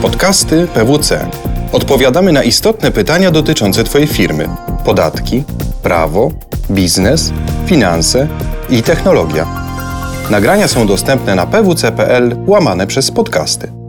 [0.00, 1.26] Podcasty PWC.
[1.72, 4.48] Odpowiadamy na istotne pytania dotyczące Twojej firmy:
[4.84, 5.44] podatki,
[5.82, 6.30] prawo,
[6.70, 7.32] biznes,
[7.66, 8.28] finanse
[8.70, 9.46] i technologia.
[10.30, 13.81] Nagrania są dostępne na pwc.pl łamane przez podcasty.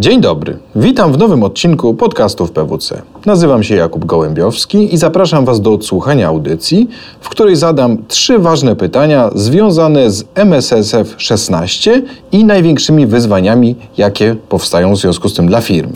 [0.00, 0.58] Dzień dobry.
[0.74, 3.02] Witam w nowym odcinku podcastów PWC.
[3.26, 6.88] Nazywam się Jakub Gołębiowski i zapraszam Was do odsłuchania audycji,
[7.20, 14.92] w której zadam trzy ważne pytania związane z MSSF 16 i największymi wyzwaniami, jakie powstają
[14.94, 15.92] w związku z tym dla firm.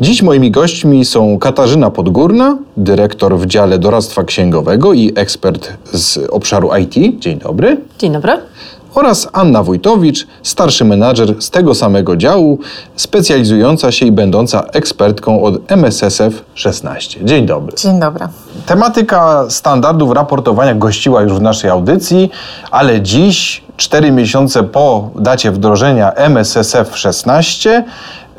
[0.00, 6.70] Dziś moimi gośćmi są Katarzyna Podgórna, dyrektor w dziale doradztwa księgowego i ekspert z obszaru
[6.82, 7.20] IT.
[7.20, 7.76] Dzień dobry.
[7.98, 8.32] Dzień dobry
[8.98, 12.58] oraz Anna Wójtowicz, starszy menadżer z tego samego działu,
[12.96, 17.24] specjalizująca się i będąca ekspertką od MSSF 16.
[17.24, 17.76] Dzień dobry.
[17.76, 18.26] Dzień dobry.
[18.66, 22.30] Tematyka standardów raportowania gościła już w naszej audycji,
[22.70, 27.84] ale dziś, cztery miesiące po dacie wdrożenia MSSF 16,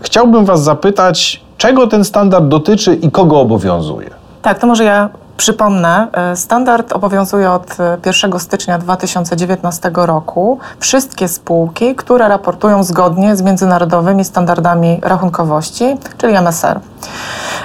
[0.01, 4.09] chciałbym Was zapytać, czego ten standard dotyczy i kogo obowiązuje?
[4.41, 10.59] Tak, to może ja Przypomnę, e, standard obowiązuje od 1 e, stycznia 2019 roku.
[10.79, 16.79] Wszystkie spółki, które raportują zgodnie z międzynarodowymi standardami rachunkowości, czyli MSR.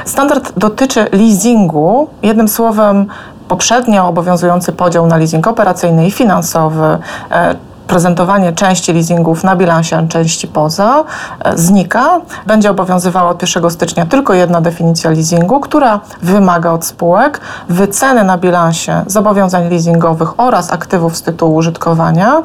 [0.05, 2.09] Standard dotyczy leasingu.
[2.23, 3.07] Jednym słowem,
[3.49, 6.99] poprzednio obowiązujący podział na leasing operacyjny i finansowy
[7.31, 7.55] e,
[7.87, 11.05] prezentowanie części leasingów na bilansie, części poza
[11.41, 12.21] e, znika.
[12.47, 18.39] Będzie obowiązywała od 1 stycznia tylko jedna definicja leasingu, która wymaga od spółek wyceny na
[18.39, 22.43] bilansie zobowiązań leasingowych oraz aktywów z tytułu użytkowania,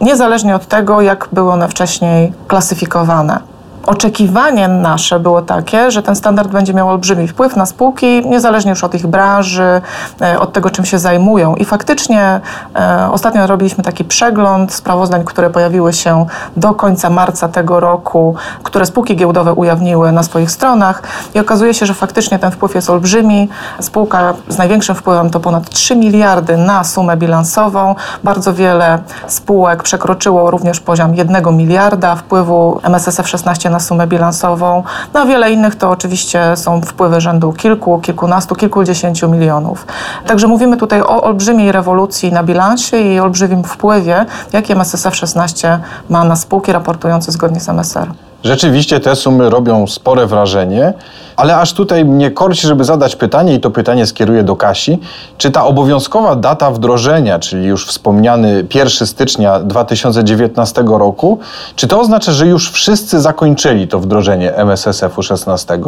[0.00, 3.51] niezależnie od tego, jak były one wcześniej klasyfikowane
[3.86, 8.84] oczekiwanie nasze było takie, że ten standard będzie miał olbrzymi wpływ na spółki, niezależnie już
[8.84, 9.80] od ich branży,
[10.20, 11.54] e, od tego, czym się zajmują.
[11.54, 12.40] I faktycznie
[12.76, 18.86] e, ostatnio robiliśmy taki przegląd sprawozdań, które pojawiły się do końca marca tego roku, które
[18.86, 21.02] spółki giełdowe ujawniły na swoich stronach
[21.34, 23.48] i okazuje się, że faktycznie ten wpływ jest olbrzymi.
[23.80, 27.94] Spółka z największym wpływem to ponad 3 miliardy na sumę bilansową.
[28.24, 34.82] Bardzo wiele spółek przekroczyło również poziom 1 miliarda wpływu MSSF 16 na sumę bilansową.
[35.14, 39.86] Na wiele innych to oczywiście są wpływy rzędu kilku, kilkunastu, kilkudziesięciu milionów.
[40.26, 46.24] Także mówimy tutaj o olbrzymiej rewolucji na bilansie i olbrzymim wpływie, jaki MSSF 16 ma
[46.24, 48.31] na spółki raportujące zgodnie z MSR.
[48.44, 50.92] Rzeczywiście te sumy robią spore wrażenie,
[51.36, 54.98] ale aż tutaj mnie korci, żeby zadać pytanie i to pytanie skieruję do Kasi.
[55.38, 61.38] Czy ta obowiązkowa data wdrożenia, czyli już wspomniany 1 stycznia 2019 roku,
[61.76, 65.78] czy to oznacza, że już wszyscy zakończyli to wdrożenie MSSF-u 16?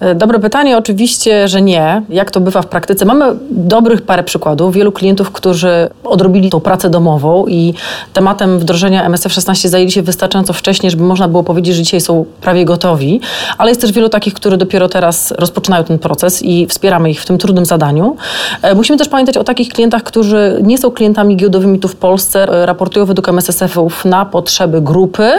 [0.00, 2.02] E, dobre pytanie, oczywiście, że nie.
[2.08, 3.04] Jak to bywa w praktyce?
[3.04, 4.74] Mamy dobrych parę przykładów.
[4.74, 7.74] Wielu klientów, którzy odrobili tą pracę domową i
[8.12, 12.24] tematem wdrożenia MSF 16 zajęli się wystarczająco wcześnie, żeby można było powiedzieć, że dzisiaj są
[12.40, 13.20] prawie gotowi.
[13.58, 17.26] Ale jest też wielu takich, którzy dopiero teraz rozpoczynają ten proces i wspieramy ich w
[17.26, 18.16] tym trudnym zadaniu.
[18.62, 22.48] E, musimy też pamiętać o takich klientach, którzy nie są klientami giełdowymi tu w Polsce,
[22.48, 25.30] e, raportują według MSSF-ów na potrzeby grupy.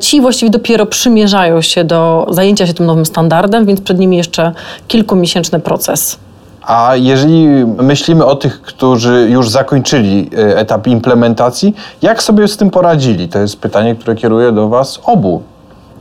[0.00, 4.52] Ci właściwie dopiero przymierzają się do zajęcia się tym nowym standardem, więc przed nimi jeszcze
[4.88, 6.18] kilkumiesięczny proces.
[6.66, 12.70] A jeżeli myślimy o tych, którzy już zakończyli e, etap implementacji, jak sobie z tym
[12.70, 13.28] poradzili?
[13.28, 15.42] To jest pytanie, które kieruję do Was obu.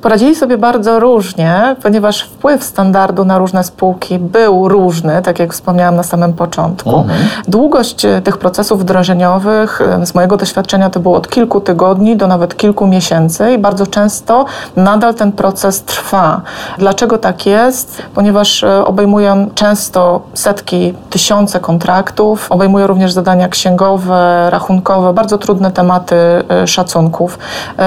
[0.04, 5.96] Poradzili sobie bardzo różnie, ponieważ wpływ standardu na różne spółki był różny, tak jak wspomniałam
[5.96, 6.98] na samym początku.
[6.98, 7.20] Mhm.
[7.48, 12.28] Długość e, tych procesów wdrożeniowych, e, z mojego doświadczenia, to było od kilku tygodni do
[12.28, 16.42] nawet kilku miesięcy i bardzo często nadal ten proces trwa.
[16.78, 18.02] Dlaczego tak jest?
[18.16, 26.16] Ponieważ e, obejmują często setki, tysiące kontraktów, obejmują również zadania księgowe, rachunkowe, bardzo trudne tematy
[26.66, 27.40] szacunków.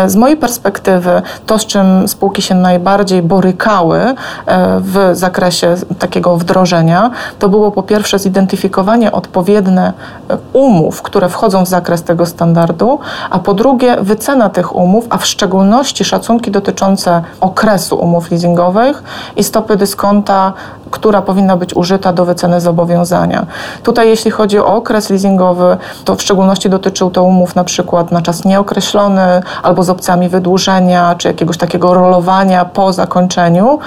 [0.06, 4.14] Z mojej perspektywy, to z czym spółki się najbardziej borykały e,
[4.80, 9.92] w zakresie takiego wdrożenia, to było po pierwsze zidentyfikowanie odpowiednie
[10.30, 12.98] e, umów, które wchodzą w zakres tego standardu,
[13.30, 19.02] a po drugie wycena tych umów, a w szczególności szacunki dotyczące okresu umów leasingowych
[19.36, 20.52] i stopy dyskonta,
[20.90, 23.46] która powinna być użyta do wyceny zobowiązania.
[23.82, 28.22] Tutaj jeśli chodzi o okres leasingowy, to w szczególności dotyczył to umów na przykład na
[28.22, 33.78] czas nieokreślony albo z opcjami wydłużenia, czy jakiegoś takiego rolowania po zakończeniu,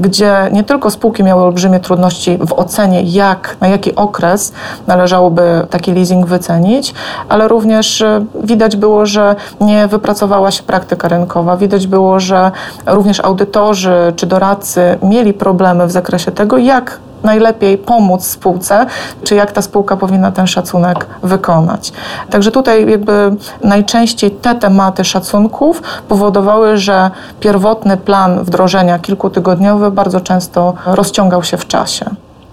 [0.00, 4.52] gdzie nie tylko spółki miały olbrzymie trudności w ocenie, jak, na jaki okres
[4.86, 6.94] należałoby taki leasing wycenić,
[7.28, 11.56] ale również e, widać było, że nie wypracowała się praktyka rynkowa.
[11.56, 12.50] Widać było, że
[12.86, 18.86] również audytorzy czy doradcy mieli problemy w zakresie tego, jak najlepiej pomóc spółce,
[19.24, 21.92] czy jak ta spółka powinna ten szacunek wykonać.
[22.30, 27.10] Także tutaj jakby najczęściej te tematy szacunków powodowały, że
[27.40, 32.06] pierwotny plan wdrożenia kilkutygodniowy bardzo często rozciągał się w czasie.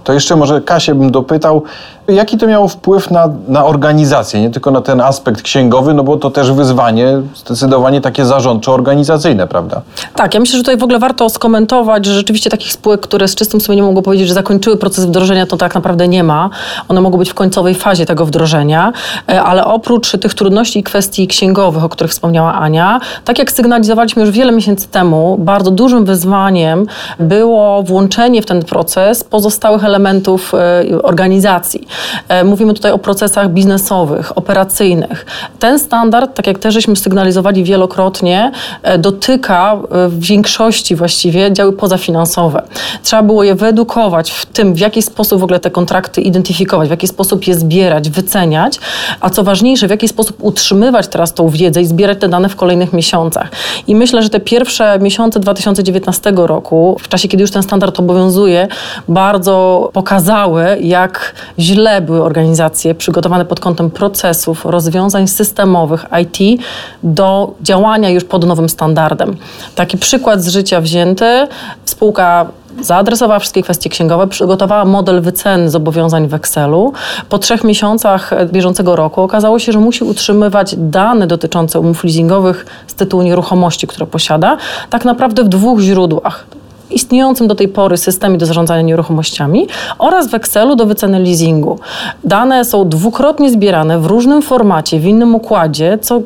[0.04, 1.64] To jeszcze może Kasię bym dopytał,
[2.08, 6.18] Jaki to miało wpływ na, na organizację, nie tylko na ten aspekt księgowy, no bo
[6.18, 9.82] to też wyzwanie zdecydowanie takie zarządczo-organizacyjne, prawda?
[10.16, 13.36] Tak, ja myślę, że tutaj w ogóle warto skomentować, że rzeczywiście takich spółek, które z
[13.36, 16.50] czystym sumieniem mogą powiedzieć, że zakończyły proces wdrożenia, to tak naprawdę nie ma.
[16.88, 18.94] One mogą być w końcowej fazie tego wdrożenia,
[19.30, 24.22] e, ale oprócz tych trudności i kwestii księgowych, o których wspomniała Ania, tak jak sygnalizowaliśmy
[24.22, 26.86] już wiele miesięcy temu, bardzo dużym wyzwaniem
[27.20, 31.88] było włączenie w ten proces pozostałych elementów e, organizacji.
[32.28, 35.26] E, mówimy tutaj o procesach biznesowych, operacyjnych.
[35.60, 38.52] Ten standard, tak jak też żeśmy sygnalizowali wielokrotnie,
[38.84, 42.62] e, dotyka e, w większości właściwie działy pozafinansowe.
[43.04, 46.92] Trzeba było je wyedukować w tym, w jaki sposób w ogóle te kontrakty identyfikować, w
[46.92, 48.80] jaki sposób je zbierać, wyceniać,
[49.22, 52.56] a co ważniejsze, w jaki sposób utrzymywać teraz tą wiedzę i zbierać te dane w
[52.56, 53.50] kolejnych miesiącach.
[53.88, 58.68] I myślę, że te pierwsze miesiące 2019 roku, w czasie, kiedy już ten standard obowiązuje,
[59.08, 66.62] bardzo pokazały, jak źle źle były organizacje przygotowane pod kątem procesów, rozwiązań systemowych IT
[67.04, 69.38] do działania już pod nowym standardem.
[69.76, 71.48] Taki przykład z życia wzięty.
[71.86, 72.46] Spółka
[72.82, 76.94] zaadresowała wszystkie kwestie księgowe, przygotowała model wyceny zobowiązań w Excelu.
[77.30, 82.94] Po trzech miesiącach bieżącego roku okazało się, że musi utrzymywać dane dotyczące umów leasingowych z
[82.94, 84.58] tytułu nieruchomości, które posiada,
[84.90, 86.46] tak naprawdę w dwóch źródłach
[86.94, 89.68] istniejącym do tej pory systemie do zarządzania nieruchomościami
[90.00, 91.80] oraz w Excelu do wyceny leasingu.
[92.24, 96.22] Dane są dwukrotnie zbierane w różnym formacie, w innym układzie, co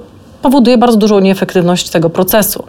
[0.46, 2.64] powoduje bardzo dużą nieefektywność tego procesu.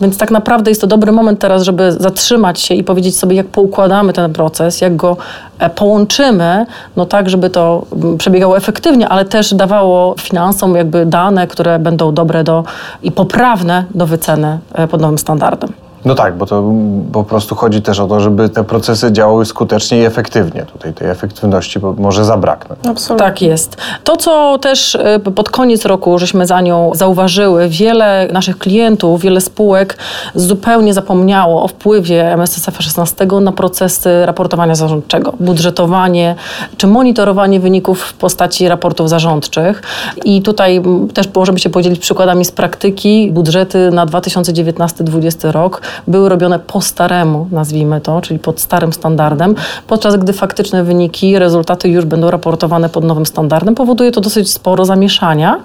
[0.00, 3.46] Więc tak naprawdę jest to dobry moment teraz, żeby zatrzymać się i powiedzieć sobie, jak
[3.46, 5.16] poukładamy ten proces, jak go
[5.58, 6.66] e, połączymy,
[6.96, 12.14] no tak, żeby to mm, przebiegało efektywnie, ale też dawało finansom jakby dane, które będą
[12.14, 12.64] dobre do
[13.02, 15.85] i poprawne do wyceny e, pod nowym standardem.
[16.06, 16.72] No tak, bo to
[17.12, 20.66] po prostu chodzi też o to, żeby te procesy działały skutecznie i efektywnie.
[20.72, 22.80] Tutaj tej efektywności może zabraknąć.
[22.86, 23.26] Absolutnie.
[23.26, 23.76] Tak jest.
[24.04, 29.40] To, co też y, pod koniec roku żeśmy za nią zauważyły, wiele naszych klientów, wiele
[29.40, 29.98] spółek
[30.34, 36.34] zupełnie zapomniało o wpływie MSSF 16 na procesy raportowania zarządczego, budżetowanie
[36.76, 39.82] czy monitorowanie wyników w postaci raportów zarządczych.
[40.24, 40.82] I tutaj
[41.14, 43.30] też możemy się podzielić przykładami z praktyki.
[43.32, 49.54] Budżety na 2019-2020 rok były robione po staremu, nazwijmy to, czyli pod starym standardem,
[49.86, 53.74] podczas gdy faktyczne wyniki, rezultaty już będą raportowane pod nowym standardem.
[53.74, 55.60] Powoduje to dosyć sporo zamieszania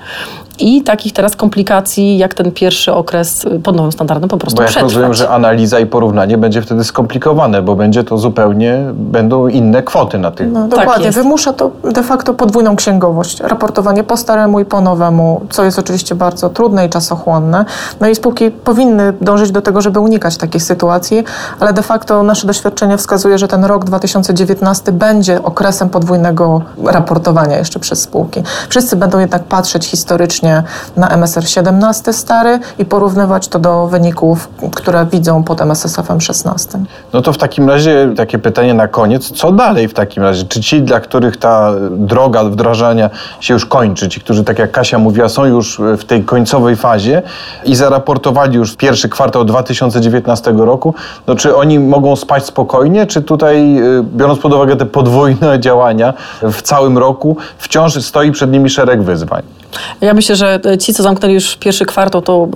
[0.60, 4.68] i takich teraz komplikacji, jak ten pierwszy okres pod nowym standardem po prostu Bo ja
[4.70, 4.94] przetrwać.
[4.94, 10.18] rozumiem, że analiza i porównanie będzie wtedy skomplikowane, bo będzie to zupełnie, będą inne kwoty
[10.18, 10.52] na tych.
[10.52, 13.40] No, dokładnie, tak wymusza to de facto podwójną księgowość.
[13.40, 17.66] Raportowanie po staremu i po nowemu, co jest oczywiście bardzo trudne i czasochłonne.
[18.00, 21.24] No i spółki powinny dążyć do tego, żeby unikać takich sytuacji,
[21.60, 27.80] ale de facto nasze doświadczenie wskazuje, że ten rok 2019 będzie okresem podwójnego raportowania jeszcze
[27.80, 28.44] przez spółki.
[28.70, 30.41] Wszyscy będą jednak patrzeć historycznie
[30.98, 36.80] na MSR 17 stary i porównywać to do wyników, które widzą pod MSSF 16.
[37.14, 40.44] No to w takim razie takie pytanie na koniec, co dalej w takim razie?
[40.44, 43.10] Czy ci, dla których ta droga wdrażania
[43.40, 47.22] się już kończy, ci, którzy tak jak Kasia mówiła, są już w tej końcowej fazie
[47.66, 50.94] i zaraportowali już pierwszy kwartał 2019 roku,
[51.28, 56.14] no czy oni mogą spać spokojnie, czy tutaj, y, biorąc pod uwagę te podwójne działania
[56.42, 59.61] w całym roku, wciąż stoi przed nimi szereg wyzwań?
[60.02, 62.48] Ja myślę, że ci, co zamknęli już pierwszy kwartał, to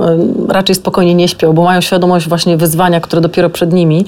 [0.50, 4.06] e, raczej spokojnie nie śpią, bo mają świadomość właśnie wyzwania, które dopiero przed nimi.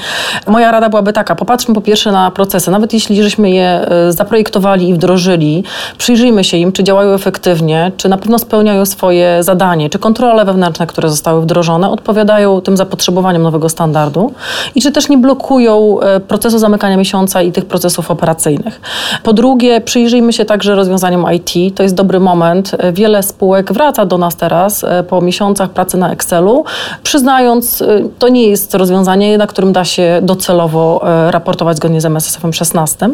[0.48, 2.72] Moja rada byłaby taka, popatrzmy po pierwsze na procesy.
[2.72, 5.64] Nawet jeśli żeśmy je e, zaprojektowali i wdrożyli,
[5.98, 10.88] przyjrzyjmy się im, czy działają efektywnie, czy na pewno spełniają swoje zadanie, czy kontrole wewnętrzne,
[10.88, 14.34] które zostały wdrożone, odpowiadają tym zapotrzebowaniom nowego standardu
[14.76, 18.82] i czy też nie blokują e, procesu zamykania miesiąca i tych procesów operacyjnych.
[19.24, 21.76] Po drugie, przyjrzyjmy się także rozwiązaniom IT.
[21.76, 26.12] To jest dobry moment wiele spółek wraca do nas teraz e, po miesiącach pracy na
[26.12, 26.64] Excelu,
[27.04, 27.86] przyznając, e,
[28.20, 33.10] to nie jest rozwiązanie, na którym da się docelowo e, raportować zgodnie z MSSF 16.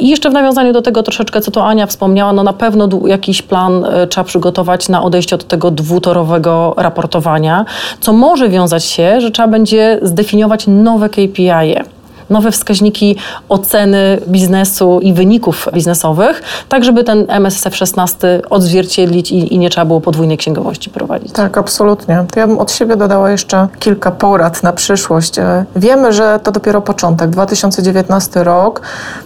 [0.00, 3.42] I jeszcze w nawiązaniu do tego troszeczkę, co to Ania wspomniała, no na pewno jakiś
[3.42, 7.64] plan trzeba przygotować na odejście od tego dwutorowego raportowania,
[8.00, 11.48] co może wiązać się, że trzeba będzie zdefiniować nowe KPI.
[11.48, 11.97] -e
[12.30, 13.16] nowe wskaźniki
[13.48, 19.84] oceny biznesu i wyników biznesowych, tak żeby ten MSSF 16 odzwierciedlić i, i nie trzeba
[19.84, 21.32] było podwójnej księgowości prowadzić.
[21.32, 22.24] Tak, absolutnie.
[22.36, 25.38] Ja bym od siebie dodała jeszcze kilka porad na przyszłość.
[25.38, 27.30] E, wiemy, że to dopiero początek.
[27.30, 28.82] 2019 rok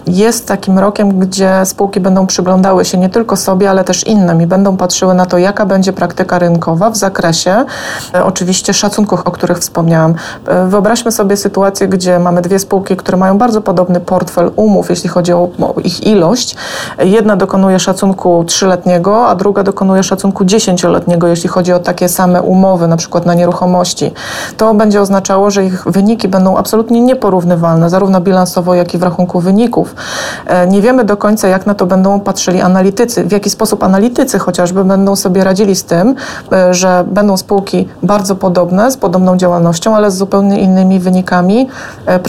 [0.07, 4.47] jest takim rokiem, gdzie spółki będą przyglądały się nie tylko sobie, ale też innym i
[4.47, 7.65] będą patrzyły na to, jaka będzie praktyka rynkowa w zakresie
[8.13, 10.15] e, oczywiście szacunków, o których wspomniałam.
[10.47, 15.09] E, wyobraźmy sobie sytuację, gdzie mamy dwie spółki, które mają bardzo podobny portfel umów, jeśli
[15.09, 15.49] chodzi o,
[15.83, 16.55] ich ilość.
[16.99, 22.87] Jedna dokonuje szacunku trzyletniego, a druga dokonuje szacunku dziesięcioletniego, jeśli chodzi o takie same umowy,
[22.87, 24.11] na przykład na nieruchomości.
[24.57, 29.39] To będzie oznaczało, że ich wyniki będą absolutnie nieporównywalne, zarówno bilansowo, jak i w rachunku
[29.39, 29.95] wyników.
[30.47, 34.39] E, nie wiemy do końca, jak na to będą patrzyli analitycy, w jaki sposób analitycy
[34.39, 36.15] chociażby będą sobie radzili z tym,
[36.51, 41.67] e, że będą spółki bardzo podobne, z podobną działalnością, ale z zupełnie innymi wynikami
[42.05, 42.19] e,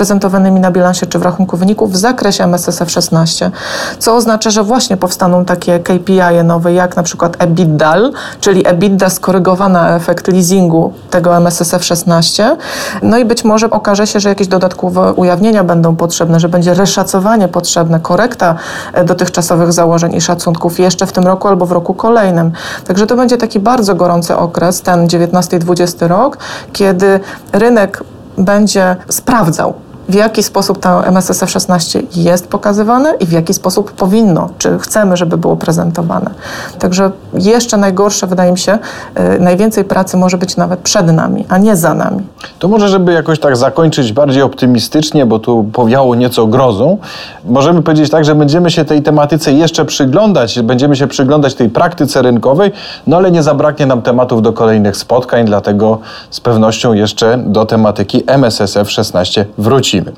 [0.55, 3.51] prezentowanymi na bilansie czy w rachunku wyników w zakresie MSSF 16,
[3.99, 9.97] co oznacza, że właśnie powstaną takie KPI nowe, jak na przykład EBITDAL, czyli EBITDA skorygowana
[9.97, 12.57] efekt leasingu tego MSSF 16.
[13.03, 17.49] No i być może okaże się, że jakieś dodatkowe ujawnienia będą potrzebne, że będzie reszacowanie
[17.49, 18.55] potrzebne, korekta
[18.93, 22.53] e, dotychczasowych założeń i szacunków jeszcze w tym roku albo w roku kolejnym.
[22.87, 26.39] Także to będzie taki bardzo gorący okres, ten 19 i 20 rok,
[26.73, 27.21] kiedy
[27.53, 28.03] rynek
[28.39, 29.75] będzie sprawdzał,
[30.09, 35.17] w jaki sposób to MSSF 16 jest pokazywane i w jaki sposób powinno, czy chcemy,
[35.17, 36.31] żeby było prezentowane.
[36.79, 38.79] Także jeszcze najgorsze, wydaje mi się,
[39.17, 42.23] yy, najwięcej pracy może być nawet przed nami, a nie za nami.
[42.59, 46.99] To może, żeby jakoś tak zakończyć bardziej optymistycznie, bo tu powiało nieco grozą,
[47.45, 52.23] możemy powiedzieć tak, że będziemy się tej tematyce jeszcze przyglądać, będziemy się przyglądać tej praktyce
[52.23, 52.73] rynkowej,
[53.07, 55.99] no ale nie zabraknie nam tematów do kolejnych spotkań, dlatego
[56.31, 60.17] z pewnością jeszcze do tematyki MSSF 16 wrócimy wrócimy.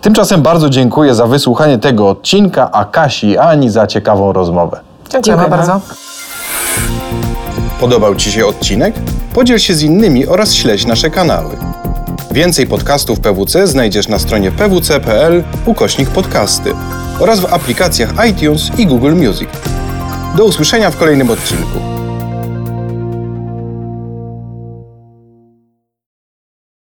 [0.00, 4.80] Tymczasem bardzo dziękuję za wysłuchanie tego odcinka, a Kasi i Ani za ciekawą rozmowę.
[5.10, 5.80] Dziękujemy, Dziękujemy bardzo.
[7.80, 8.94] Podobał Ci się odcinek?
[9.34, 11.56] Podziel się z innymi oraz śledź nasze kanały.
[12.30, 16.74] Więcej podcastów PWC znajdziesz na stronie pwc.pl ukośnik podcasty
[17.20, 19.48] oraz w aplikacjach iTunes i Google Music.
[20.36, 21.99] Do usłyszenia w kolejnym odcinku.